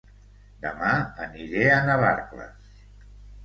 [0.69, 0.93] Dema
[1.27, 2.77] aniré a Navarcles